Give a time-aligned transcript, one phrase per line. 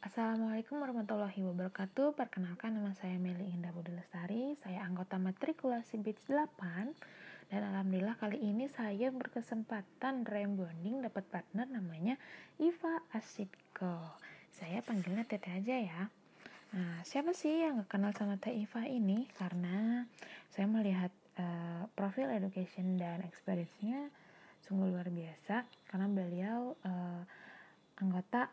[0.00, 2.16] Assalamualaikum warahmatullahi wabarakatuh.
[2.16, 4.56] Perkenalkan nama saya Meli Indah Budi Lestari.
[4.56, 12.16] Saya anggota matrikulasi BITS 8 dan alhamdulillah kali ini saya berkesempatan rembonding dapat partner namanya
[12.56, 14.16] Iva Asidko.
[14.48, 16.08] Saya panggilnya Tete aja ya.
[16.72, 19.28] Nah, siapa sih yang gak kenal sama Teh Iva ini?
[19.36, 20.08] Karena
[20.48, 24.08] saya melihat uh, profil education dan experience-nya
[24.64, 27.20] sungguh luar biasa karena beliau uh,
[28.00, 28.48] anggota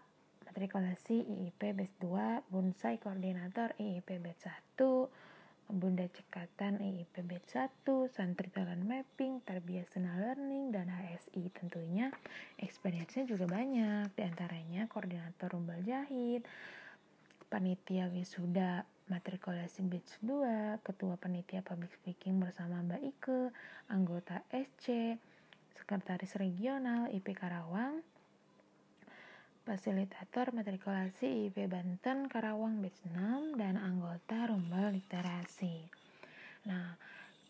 [0.58, 8.50] matrikulasi IIP BES 2, Bonsai Koordinator IIP BES 1, Bunda Cekatan IIP BES 1, Santri
[8.50, 12.10] Talent Mapping, Terbiasana Learning, dan HSI tentunya.
[12.58, 16.42] Experience-nya juga banyak, di antaranya Koordinator Rumbal Jahit,
[17.54, 18.82] Panitia Wisuda
[19.14, 23.54] Matrikulasi Batch 2, Ketua Panitia Public Speaking bersama Mbak Ike,
[23.94, 25.22] anggota SC,
[25.78, 28.02] Sekretaris Regional IP Karawang,
[29.68, 35.84] fasilitator matrikulasi IP Banten Karawang Batch 6 dan anggota Rumbal Literasi.
[36.72, 36.96] Nah,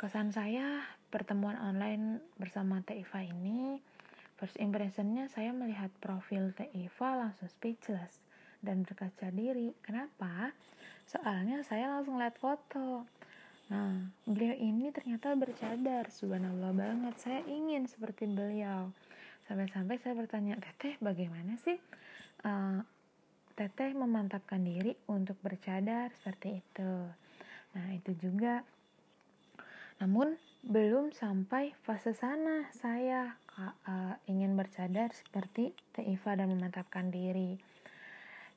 [0.01, 0.81] kesan saya
[1.13, 3.77] pertemuan online bersama Teiva ini
[4.41, 8.17] first impressionnya saya melihat profil Teiva langsung speechless
[8.65, 9.77] dan berkaca diri.
[9.85, 10.57] Kenapa?
[11.05, 13.05] Soalnya saya langsung lihat foto.
[13.69, 17.13] Nah, beliau ini ternyata bercadar, subhanallah banget.
[17.21, 18.89] Saya ingin seperti beliau.
[19.47, 21.79] Sampai-sampai saya bertanya, Teteh bagaimana sih
[22.43, 22.83] uh,
[23.57, 26.93] Teteh memantapkan diri untuk bercadar seperti itu.
[27.73, 28.61] Nah, itu juga.
[29.97, 37.57] Namun, belum sampai fase sana saya uh, ingin bercadar seperti Teh Iva dan memantapkan diri.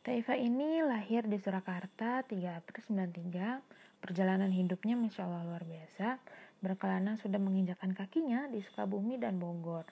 [0.05, 3.90] Teh Iva ini lahir di Surakarta 3 April 93.
[4.01, 6.17] Perjalanan hidupnya Masya Allah luar biasa.
[6.61, 9.85] Berkelana sudah menginjakan kakinya di Sukabumi dan Bogor.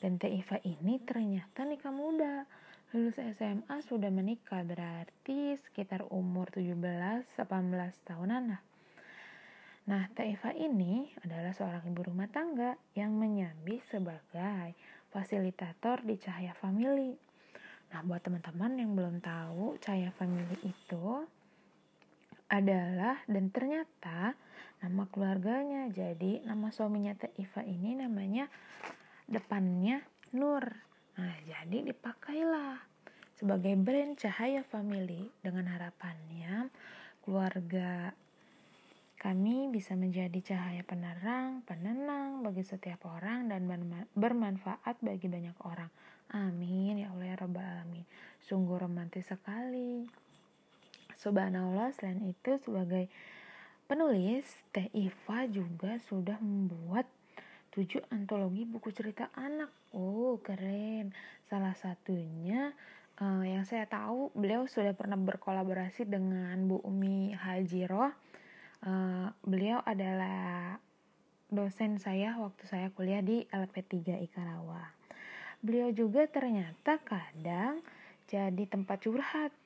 [0.00, 0.32] Dan Teh
[0.64, 2.48] ini ternyata nikah muda
[2.90, 7.38] Lulus SMA sudah menikah berarti sekitar umur 17-18
[8.02, 8.62] tahunan lah.
[9.86, 14.74] Nah, Teh ini adalah seorang ibu rumah tangga yang menyambi sebagai
[15.14, 17.14] fasilitator di Cahaya Family.
[17.94, 21.30] Nah, buat teman-teman yang belum tahu, Cahaya Family itu
[22.50, 24.34] adalah dan ternyata
[24.82, 25.86] nama keluarganya.
[25.88, 28.50] Jadi, nama suaminya Teh Eva ini namanya
[29.30, 30.02] depannya
[30.34, 30.66] Nur.
[31.16, 32.82] Nah, jadi dipakailah
[33.38, 36.68] sebagai brand Cahaya Family dengan harapannya
[37.24, 38.12] keluarga
[39.20, 43.68] kami bisa menjadi cahaya penerang, penenang bagi setiap orang dan
[44.16, 45.92] bermanfaat bagi banyak orang.
[46.32, 48.08] Amin ya Allah ya Rabbal Alamin.
[48.40, 50.08] Sungguh romantis sekali.
[51.20, 53.12] Subhanallah selain itu sebagai
[53.84, 57.04] penulis Teh Iva juga sudah membuat
[57.76, 59.68] tujuh antologi buku cerita anak.
[59.92, 61.12] Oh, keren.
[61.44, 62.72] Salah satunya
[63.20, 68.16] uh, yang saya tahu beliau sudah pernah berkolaborasi dengan Bu Umi Hajiro.
[68.80, 70.80] Uh, beliau adalah
[71.52, 74.88] dosen saya waktu saya kuliah di LP3 Ikarawa.
[75.60, 77.84] Beliau juga ternyata kadang
[78.24, 79.59] jadi tempat curhat.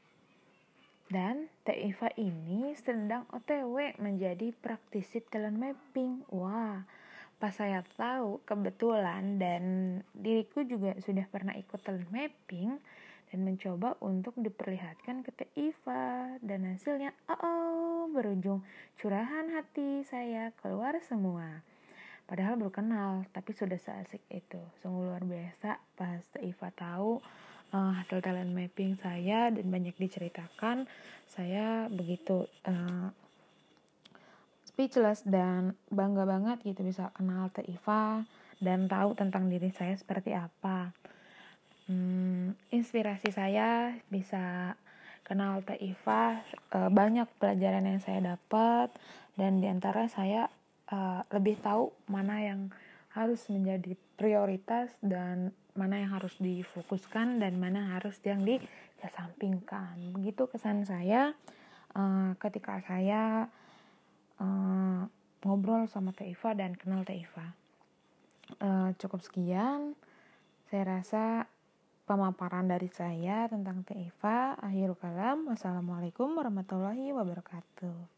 [1.14, 6.26] Dan Teh Iva ini sedang OTW menjadi praktisi talent mapping.
[6.34, 6.82] Wah,
[7.38, 9.62] pas saya tahu kebetulan dan
[10.10, 12.82] diriku juga sudah pernah ikut talent mapping
[13.30, 18.66] dan mencoba untuk diperlihatkan ke Teh Iva dan hasilnya oh, oh berujung
[18.98, 21.62] curahan hati saya keluar semua
[22.26, 27.22] padahal baru kenal tapi sudah seasik itu sungguh luar biasa pas Teh Iva tahu
[28.04, 30.84] hasil talent mapping saya dan banyak diceritakan
[31.24, 33.08] saya begitu uh,
[34.74, 38.26] speechless dan bangga banget gitu bisa kenal Teh Iva
[38.58, 40.90] dan tahu tentang diri saya seperti apa.
[41.86, 44.74] Hmm, inspirasi saya bisa
[45.22, 46.42] kenal Teh Iva
[46.74, 48.90] e, banyak pelajaran yang saya dapat
[49.38, 50.50] dan di antara saya
[50.90, 50.96] e,
[51.30, 52.74] lebih tahu mana yang
[53.14, 60.14] harus menjadi prioritas dan mana yang harus difokuskan dan mana harus yang dikesampingkan.
[60.14, 61.34] Begitu kesan saya
[61.94, 62.02] e,
[62.38, 63.50] ketika saya
[64.38, 65.06] uh,
[65.44, 67.46] ngobrol sama Teh Iva dan kenal Teh Iva.
[68.60, 69.96] Uh, cukup sekian.
[70.68, 71.24] Saya rasa
[72.08, 74.56] pemaparan dari saya tentang Teh Iva.
[74.58, 75.48] Akhirul kalam.
[75.48, 78.13] Wassalamualaikum warahmatullahi wabarakatuh.